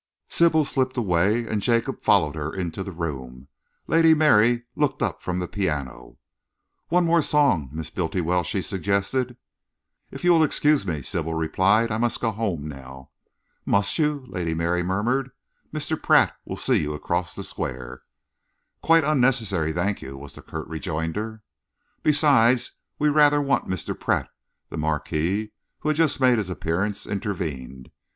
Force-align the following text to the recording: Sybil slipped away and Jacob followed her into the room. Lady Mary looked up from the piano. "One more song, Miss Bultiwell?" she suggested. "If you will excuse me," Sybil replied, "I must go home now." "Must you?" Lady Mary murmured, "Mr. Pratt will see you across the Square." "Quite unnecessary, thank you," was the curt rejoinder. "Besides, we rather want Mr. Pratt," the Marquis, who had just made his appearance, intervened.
Sybil 0.29 0.65
slipped 0.65 0.97
away 0.97 1.45
and 1.47 1.61
Jacob 1.61 1.99
followed 1.99 2.33
her 2.33 2.51
into 2.51 2.81
the 2.81 2.91
room. 2.91 3.49
Lady 3.85 4.15
Mary 4.15 4.63
looked 4.75 5.03
up 5.03 5.21
from 5.21 5.37
the 5.37 5.47
piano. 5.47 6.17
"One 6.87 7.05
more 7.05 7.21
song, 7.21 7.69
Miss 7.71 7.91
Bultiwell?" 7.91 8.41
she 8.43 8.63
suggested. 8.63 9.37
"If 10.09 10.23
you 10.23 10.31
will 10.31 10.43
excuse 10.43 10.87
me," 10.87 11.03
Sybil 11.03 11.35
replied, 11.35 11.91
"I 11.91 11.99
must 11.99 12.19
go 12.19 12.31
home 12.31 12.67
now." 12.67 13.11
"Must 13.63 13.99
you?" 13.99 14.25
Lady 14.27 14.55
Mary 14.55 14.81
murmured, 14.81 15.29
"Mr. 15.71 16.01
Pratt 16.01 16.35
will 16.45 16.57
see 16.57 16.81
you 16.81 16.95
across 16.95 17.35
the 17.35 17.43
Square." 17.43 18.01
"Quite 18.81 19.03
unnecessary, 19.03 19.71
thank 19.71 20.01
you," 20.01 20.17
was 20.17 20.33
the 20.33 20.41
curt 20.41 20.67
rejoinder. 20.67 21.43
"Besides, 22.01 22.71
we 22.97 23.09
rather 23.09 23.39
want 23.39 23.69
Mr. 23.69 23.93
Pratt," 23.99 24.31
the 24.69 24.79
Marquis, 24.79 25.51
who 25.81 25.89
had 25.89 25.95
just 25.95 26.19
made 26.19 26.39
his 26.39 26.49
appearance, 26.49 27.05
intervened. 27.05 27.91